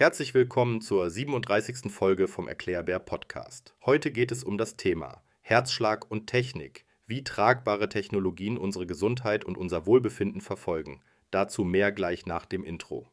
[0.00, 1.92] Herzlich willkommen zur 37.
[1.92, 3.74] Folge vom Erklärbär Podcast.
[3.84, 9.58] Heute geht es um das Thema Herzschlag und Technik, wie tragbare Technologien unsere Gesundheit und
[9.58, 11.02] unser Wohlbefinden verfolgen.
[11.30, 13.08] Dazu mehr gleich nach dem Intro.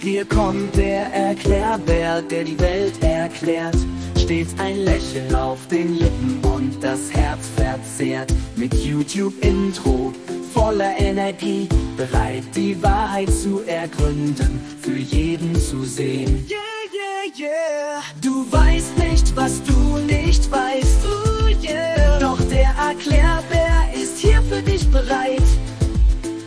[0.00, 3.76] Hier kommt der Erklärbär, der die Welt erklärt.
[4.16, 8.32] Stets ein Lächeln auf den Lippen und das Herz verzehrt.
[8.56, 10.14] Mit YouTube-Intro
[10.62, 16.46] voller Energie, bereit die Wahrheit zu ergründen, für jeden zu sehen.
[16.48, 16.60] Yeah,
[16.94, 18.02] yeah, yeah.
[18.20, 21.00] Du weißt nicht, was du nicht weißt.
[21.04, 22.20] Ooh, yeah.
[22.20, 25.48] Doch der Erklärbär ist hier für dich bereit.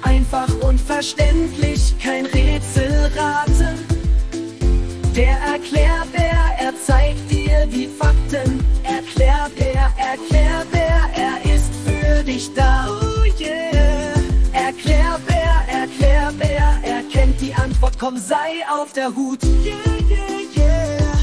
[0.03, 3.75] Einfach und verständlich, kein Rätselraten.
[5.13, 8.63] Der Erklärbär, er zeigt dir die Fakten.
[8.83, 12.87] Erklärbär, Erklärbär, er ist für dich da.
[12.89, 14.14] Oh yeah.
[14.75, 19.41] Erklärbär, Erklärbär, er kennt die Antwort, komm, sei auf der Hut.
[19.43, 19.75] Yeah,
[20.09, 21.15] yeah, yeah.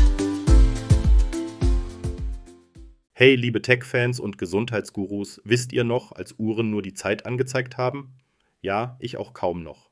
[3.13, 8.15] Hey, liebe Tech-Fans und Gesundheitsgurus, wisst ihr noch, als Uhren nur die Zeit angezeigt haben?
[8.63, 9.91] Ja, ich auch kaum noch.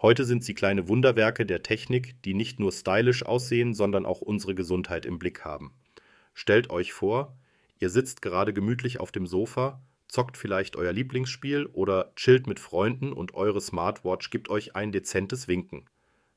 [0.00, 4.54] Heute sind sie kleine Wunderwerke der Technik, die nicht nur stylisch aussehen, sondern auch unsere
[4.54, 5.74] Gesundheit im Blick haben.
[6.32, 7.36] Stellt euch vor,
[7.78, 9.82] ihr sitzt gerade gemütlich auf dem Sofa,
[10.12, 15.48] zockt vielleicht euer Lieblingsspiel oder chillt mit Freunden und eure Smartwatch gibt euch ein dezentes
[15.48, 15.88] Winken.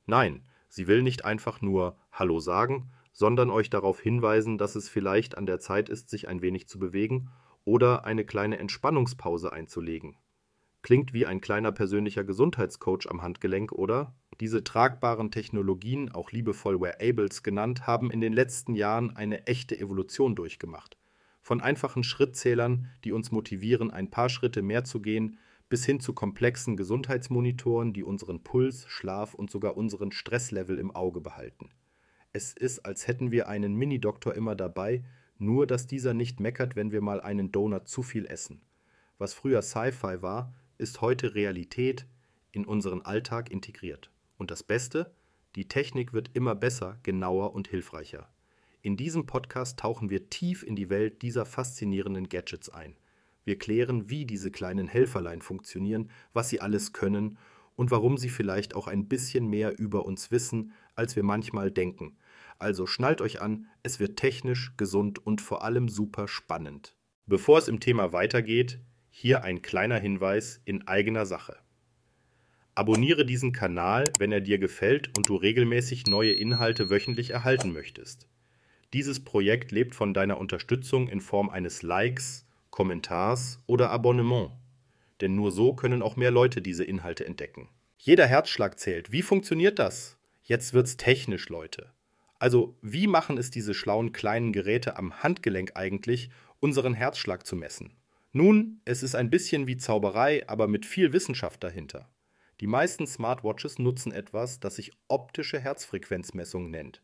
[0.06, 5.38] Nein, sie will nicht einfach nur Hallo sagen, sondern euch darauf hinweisen, dass es vielleicht
[5.38, 7.30] an der Zeit ist, sich ein wenig zu bewegen
[7.66, 10.16] oder eine kleine Entspannungspause einzulegen.
[10.81, 14.16] Klingt wie ein kleiner persönlicher Gesundheitscoach am Handgelenk, oder?
[14.40, 20.34] Diese tragbaren Technologien, auch liebevoll Wearables genannt, haben in den letzten Jahren eine echte Evolution
[20.36, 20.96] durchgemacht.
[21.45, 25.38] Von einfachen Schrittzählern, die uns motivieren, ein paar Schritte mehr zu gehen,
[25.69, 31.21] bis hin zu komplexen Gesundheitsmonitoren, die unseren Puls, Schlaf und sogar unseren Stresslevel im Auge
[31.21, 31.69] behalten.
[32.33, 35.03] Es ist, als hätten wir einen Mini-Doktor immer dabei,
[35.38, 38.63] nur dass dieser nicht meckert, wenn wir mal einen Donut zu viel essen.
[39.19, 42.07] Was früher Sci-Fi war, ist heute Realität
[42.53, 44.09] in unseren Alltag integriert.
[44.39, 45.13] Und das Beste,
[45.55, 48.34] die Technik wird immer besser, genauer und hilfreicher.
[48.85, 52.96] In diesem Podcast tauchen wir tief in die Welt dieser faszinierenden Gadgets ein.
[53.44, 57.40] Wir klären, wie diese kleinen Helferlein funktionieren, was sie alles können
[57.75, 62.19] und warum sie vielleicht auch ein bisschen mehr über uns wissen, als wir manchmal denken.
[62.59, 66.96] Also schnallt euch an, es wird technisch, gesund und vor allem super spannend.
[67.25, 71.57] Bevor es im Thema weitergeht, hier ein kleiner Hinweis in eigener Sache.
[72.75, 78.29] Abonniere diesen Kanal, wenn er dir gefällt und du regelmäßig neue Inhalte wöchentlich erhalten möchtest.
[78.95, 84.51] Dieses Projekt lebt von deiner Unterstützung in Form eines Likes, Kommentars oder Abonnement.
[85.19, 87.67] Denn nur so können auch mehr Leute diese Inhalte entdecken.
[87.97, 89.11] Jeder Herzschlag zählt.
[89.11, 90.17] Wie funktioniert das?
[90.44, 91.91] Jetzt wird's technisch, Leute.
[92.39, 96.29] Also, wie machen es diese schlauen kleinen Geräte am Handgelenk eigentlich,
[96.61, 97.97] unseren Herzschlag zu messen?
[98.31, 102.09] Nun, es ist ein bisschen wie Zauberei, aber mit viel Wissenschaft dahinter.
[102.61, 107.01] Die meisten Smartwatches nutzen etwas, das sich optische Herzfrequenzmessung nennt.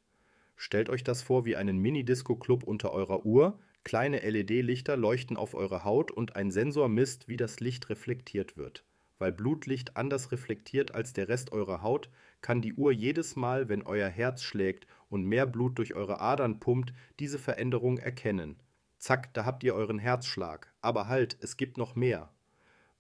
[0.64, 5.84] Stellt euch das vor wie einen Mini-Disco-Club unter eurer Uhr, kleine LED-Lichter leuchten auf eure
[5.84, 8.86] Haut und ein Sensor misst, wie das Licht reflektiert wird.
[9.18, 12.12] Weil Blutlicht anders reflektiert als der Rest eurer Haut,
[12.42, 16.60] kann die Uhr jedes Mal, wenn euer Herz schlägt und mehr Blut durch eure Adern
[16.60, 18.58] pumpt, diese Veränderung erkennen.
[19.00, 20.72] Zack, da habt ihr euren Herzschlag.
[20.80, 22.32] Aber halt, es gibt noch mehr.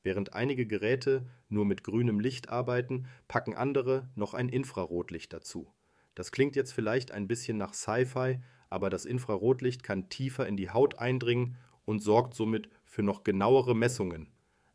[0.02, 5.72] Während einige Geräte nur mit grünem Licht arbeiten, packen andere noch ein Infrarotlicht dazu.
[6.16, 8.40] Das klingt jetzt vielleicht ein bisschen nach Sci-Fi,
[8.70, 13.76] aber das Infrarotlicht kann tiefer in die Haut eindringen und sorgt somit für noch genauere
[13.76, 14.28] Messungen.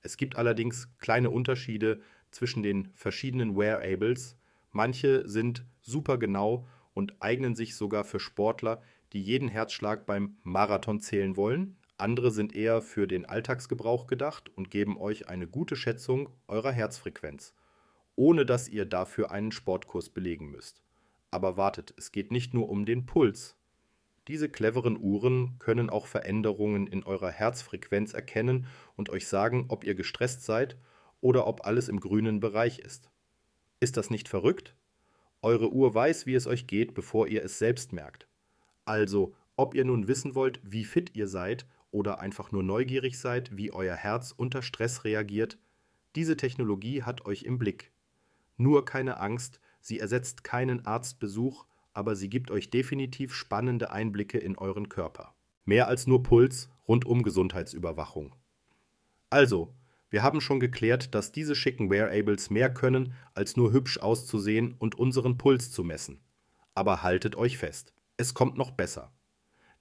[0.03, 4.37] Es gibt allerdings kleine Unterschiede zwischen den verschiedenen Wearables.
[4.71, 8.83] Manche sind super genau und eignen sich sogar für Sportler,
[9.13, 11.77] die jeden Herzschlag beim Marathon zählen wollen.
[11.99, 17.55] Andere sind eher für den Alltagsgebrauch gedacht und geben euch eine gute Schätzung eurer Herzfrequenz,
[18.17, 20.86] ohne dass ihr dafür einen Sportkurs belegen müsst.
[21.37, 23.59] Aber wartet, es geht nicht nur um den Puls.
[24.27, 28.67] Diese cleveren Uhren können auch Veränderungen in eurer Herzfrequenz erkennen
[28.97, 30.79] und euch sagen, ob ihr gestresst seid
[31.21, 33.11] oder ob alles im grünen Bereich ist.
[33.81, 34.75] Ist das nicht verrückt?
[35.43, 38.27] Eure Uhr weiß, wie es euch geht, bevor ihr es selbst merkt.
[38.87, 43.55] Also, ob ihr nun wissen wollt, wie fit ihr seid oder einfach nur neugierig seid,
[43.55, 45.59] wie euer Herz unter Stress reagiert,
[46.15, 47.93] diese Technologie hat euch im Blick.
[48.57, 54.59] Nur keine Angst, sie ersetzt keinen Arztbesuch, aber sie gibt euch definitiv spannende Einblicke in
[54.59, 55.37] euren Körper.
[55.65, 58.35] Mehr als nur Puls, rundum Gesundheitsüberwachung.
[59.31, 59.75] Also,
[60.11, 64.95] Wir haben schon geklärt, dass diese schicken Wearables mehr können, als nur hübsch auszusehen und
[64.95, 66.21] unseren Puls zu messen.
[66.75, 69.13] Aber haltet euch fest, es kommt noch besser.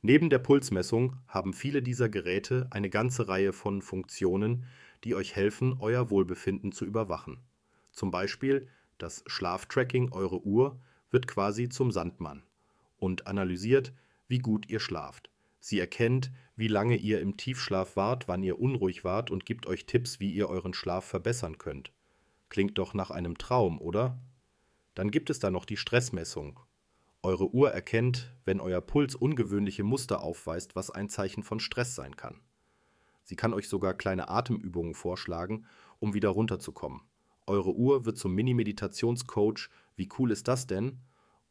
[0.02, 4.66] Neben der Pulsmessung haben viele dieser Geräte eine ganze Reihe von Funktionen,
[5.04, 7.44] die euch helfen, euer Wohlbefinden zu überwachen.
[7.92, 10.80] Zum Beispiel das Schlaftracking eurer Uhr
[11.12, 12.44] wird quasi zum Sandmann
[12.98, 13.94] und analysiert,
[14.28, 15.30] wie gut ihr schlaft.
[15.60, 19.86] Sie erkennt, wie lange ihr im Tiefschlaf wart, wann ihr unruhig wart und gibt euch
[19.86, 21.92] Tipps, wie ihr euren Schlaf verbessern könnt.
[22.50, 24.20] Klingt doch nach einem Traum, oder?
[24.94, 26.60] Dann gibt es da noch die Stressmessung.
[27.24, 32.16] Eure Uhr erkennt, wenn euer Puls ungewöhnliche Muster aufweist, was ein Zeichen von Stress sein
[32.16, 32.42] kann.
[33.24, 35.66] Sie kann euch sogar kleine Atemübungen vorschlagen,
[36.00, 37.02] um wieder runterzukommen.
[37.48, 39.70] Eure Uhr wird zum Mini-Meditationscoach.
[39.96, 40.98] Wie cool ist das denn?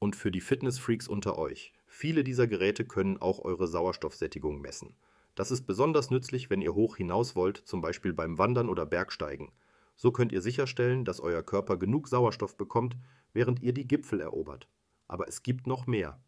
[0.01, 1.73] Und für die Fitnessfreaks unter euch.
[1.87, 4.97] Viele dieser Geräte können auch eure Sauerstoffsättigung messen.
[5.37, 9.53] Das ist besonders nützlich, wenn ihr hoch hinaus wollt, zum Beispiel beim Wandern oder Bergsteigen.
[9.95, 12.97] So könnt ihr sicherstellen, dass euer Körper genug Sauerstoff bekommt,
[13.33, 14.69] während ihr die Gipfel erobert.
[15.07, 16.21] Aber es gibt noch mehr.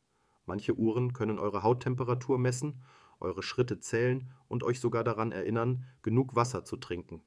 [0.45, 2.83] Manche Uhren können eure Hauttemperatur messen,
[3.19, 7.23] eure Schritte zählen und euch sogar daran erinnern, genug Wasser zu trinken.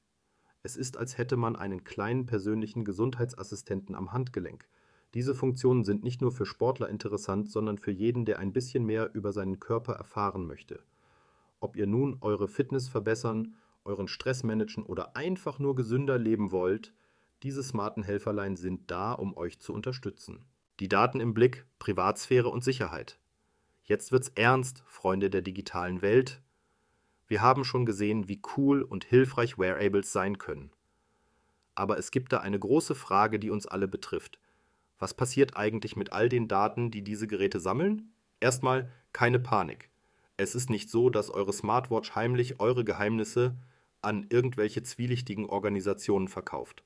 [0.63, 4.67] Es ist, als hätte man einen kleinen persönlichen Gesundheitsassistenten am Handgelenk,
[5.15, 9.09] diese Funktionen sind nicht nur für Sportler interessant, sondern für jeden, der ein bisschen mehr
[9.13, 10.83] über seinen Körper erfahren möchte.
[11.59, 16.94] Ob ihr nun eure Fitness verbessern, euren Stress managen oder einfach nur gesünder leben wollt,
[17.41, 20.45] diese smarten Helferlein sind da, um euch zu unterstützen.
[20.79, 23.19] Die Daten im Blick, Privatsphäre und Sicherheit.
[23.83, 26.41] Jetzt wird's ernst, Freunde der digitalen Welt.
[27.30, 30.72] Wir haben schon gesehen, wie cool und hilfreich Wearables sein können.
[31.76, 34.40] Aber es gibt da eine große Frage, die uns alle betrifft.
[34.98, 38.12] Was passiert eigentlich mit all den Daten, die diese Geräte sammeln?
[38.40, 39.92] Erstmal keine Panik.
[40.38, 43.56] Es ist nicht so, dass eure Smartwatch heimlich eure Geheimnisse
[44.02, 46.84] an irgendwelche zwielichtigen Organisationen verkauft.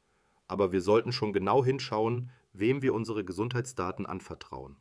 [0.49, 4.75] Aber wir sollten schon genau hinschauen, wem wir unsere Gesundheitsdaten anvertrauen.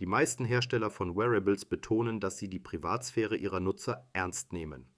[0.00, 4.93] Die meisten Hersteller von Wearables betonen, dass sie die Privatsphäre ihrer Nutzer ernst nehmen.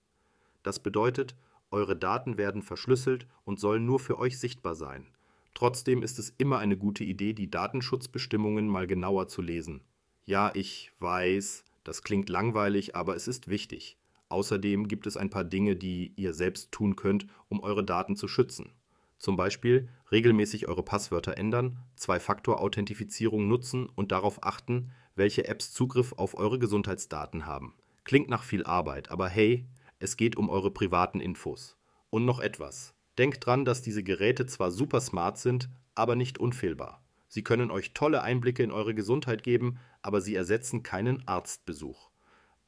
[0.66, 1.36] Das bedeutet,
[1.70, 5.06] eure Daten werden verschlüsselt und sollen nur für euch sichtbar sein.
[5.54, 9.82] Trotzdem ist es immer eine gute Idee, die Datenschutzbestimmungen mal genauer zu lesen.
[10.24, 13.96] Ja, ich weiß, das klingt langweilig, aber es ist wichtig.
[14.28, 18.26] Außerdem gibt es ein paar Dinge, die ihr selbst tun könnt, um eure Daten zu
[18.26, 18.72] schützen.
[19.18, 26.36] Zum Beispiel regelmäßig eure Passwörter ändern, Zwei-Faktor-Authentifizierung nutzen und darauf achten, welche Apps Zugriff auf
[26.36, 27.74] eure Gesundheitsdaten haben.
[28.02, 29.64] Klingt nach viel Arbeit, aber hey,
[29.98, 31.76] es geht um eure privaten Infos.
[32.10, 32.94] Und noch etwas.
[33.18, 37.02] Denkt dran, dass diese Geräte zwar super smart sind, aber nicht unfehlbar.
[37.28, 42.10] Sie können euch tolle Einblicke in eure Gesundheit geben, aber sie ersetzen keinen Arztbesuch.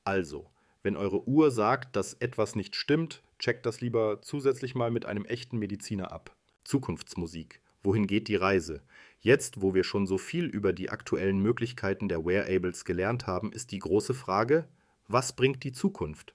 [0.05, 0.51] Also,
[0.83, 5.25] wenn eure Uhr sagt, dass etwas nicht stimmt, checkt das lieber zusätzlich mal mit einem
[5.25, 6.35] echten Mediziner ab.
[6.65, 7.61] Zukunftsmusik.
[7.83, 8.83] Wohin geht die Reise?
[9.21, 13.71] Jetzt, wo wir schon so viel über die aktuellen Möglichkeiten der Wearables gelernt haben, ist
[13.71, 14.69] die große Frage,
[15.07, 16.35] was bringt die Zukunft?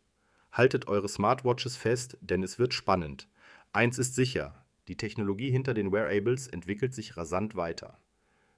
[0.53, 3.27] Haltet eure Smartwatches fest, denn es wird spannend.
[3.71, 7.97] Eins ist sicher, die Technologie hinter den Wearables entwickelt sich rasant weiter.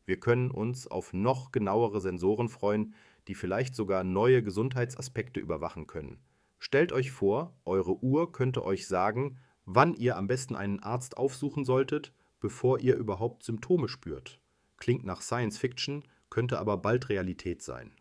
[0.06, 2.94] Wir können uns auf noch genauere Sensoren freuen,
[3.30, 6.20] die vielleicht sogar neue Gesundheitsaspekte überwachen können.
[6.60, 11.64] Stellt euch vor, eure Uhr könnte euch sagen, wann ihr am besten einen Arzt aufsuchen
[11.64, 12.12] solltet,
[12.42, 14.42] bevor ihr überhaupt Symptome spürt.
[14.76, 17.94] Klingt nach Science Fiction, könnte aber bald Realität sein.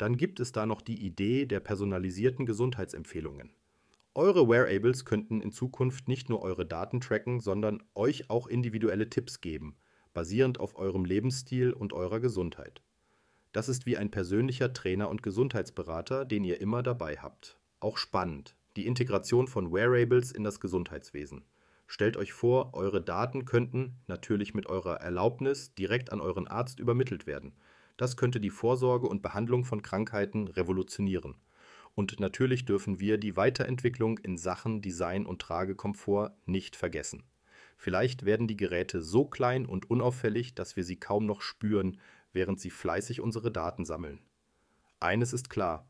[0.00, 3.52] Dann gibt es da noch die Idee der personalisierten Gesundheitsempfehlungen.
[4.14, 9.42] Eure Wearables könnten in Zukunft nicht nur eure Daten tracken, sondern euch auch individuelle Tipps
[9.42, 9.76] geben,
[10.14, 12.80] basierend auf eurem Lebensstil und eurer Gesundheit.
[13.52, 17.58] Das ist wie ein persönlicher Trainer und Gesundheitsberater, den ihr immer dabei habt.
[17.78, 21.44] Auch spannend, die Integration von Wearables in das Gesundheitswesen.
[21.86, 27.26] Stellt euch vor, eure Daten könnten, natürlich mit eurer Erlaubnis, direkt an euren Arzt übermittelt
[27.26, 27.52] werden.
[28.00, 31.34] Das könnte die Vorsorge und Behandlung von Krankheiten revolutionieren.
[31.94, 37.24] Und natürlich dürfen wir die Weiterentwicklung in Sachen Design und Tragekomfort nicht vergessen.
[37.76, 42.00] Vielleicht werden die Geräte so klein und unauffällig, dass wir sie kaum noch spüren,
[42.32, 44.20] während sie fleißig unsere Daten sammeln.
[44.98, 45.86] Eines ist klar,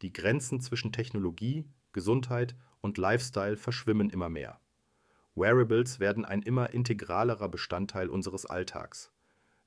[0.00, 4.60] die Grenzen zwischen Technologie, Gesundheit und Lifestyle verschwimmen immer mehr.
[5.34, 9.10] Wearables werden ein immer integralerer Bestandteil unseres Alltags.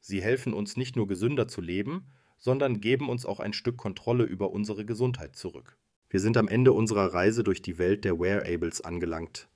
[0.02, 4.24] Sie helfen uns nicht nur gesünder zu leben, sondern geben uns auch ein Stück Kontrolle
[4.24, 5.78] über unsere Gesundheit zurück.
[6.10, 9.48] Wir sind am Ende unserer Reise durch die Welt der Wearables angelangt.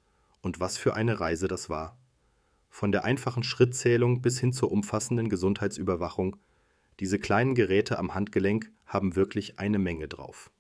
[0.41, 1.99] Und was für eine Reise das war.
[2.69, 6.37] Von der einfachen Schrittzählung bis hin zur umfassenden Gesundheitsüberwachung,
[6.99, 10.51] diese kleinen Geräte am Handgelenk haben wirklich eine Menge drauf.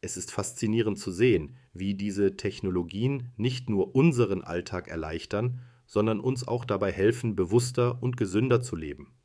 [0.00, 6.46] Es ist faszinierend zu sehen, wie diese Technologien nicht nur unseren Alltag erleichtern, sondern uns
[6.46, 9.17] auch dabei helfen, bewusster und gesünder zu leben.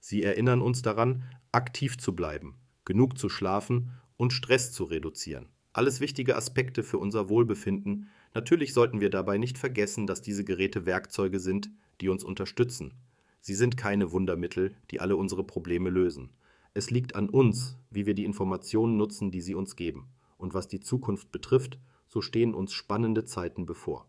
[0.00, 5.48] Sie erinnern uns daran, aktiv zu bleiben, genug zu schlafen und Stress zu reduzieren.
[5.72, 8.08] Alles wichtige Aspekte für unser Wohlbefinden.
[8.34, 12.94] Natürlich sollten wir dabei nicht vergessen, dass diese Geräte Werkzeuge sind, die uns unterstützen.
[13.40, 16.30] Sie sind keine Wundermittel, die alle unsere Probleme lösen.
[16.74, 20.08] Es liegt an uns, wie wir die Informationen nutzen, die sie uns geben.
[20.36, 24.08] Und was die Zukunft betrifft, so stehen uns spannende Zeiten bevor.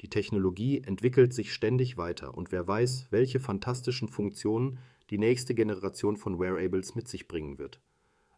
[0.00, 4.78] Die Technologie entwickelt sich ständig weiter und wer weiß, welche fantastischen Funktionen
[5.10, 7.80] die nächste Generation von Wearables mit sich bringen wird.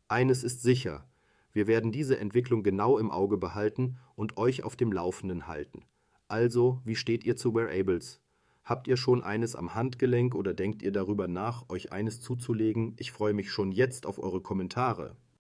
[0.08, 1.08] Eines ist sicher,
[1.52, 5.84] wir werden diese Entwicklung genau im Auge behalten und euch auf dem Laufenden halten.
[6.28, 8.20] Also, wie steht ihr zu Wearables?
[8.64, 12.94] Habt ihr schon eines am Handgelenk oder denkt ihr darüber nach, euch eines zuzulegen?
[12.98, 15.16] Ich freue mich schon jetzt auf eure Kommentare.